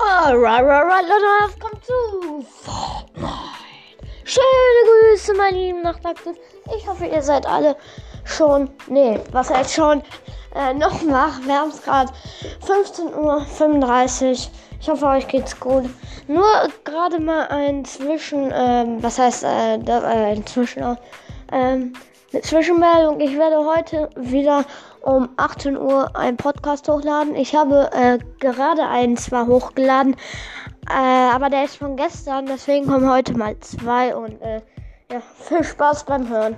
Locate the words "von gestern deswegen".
31.76-32.86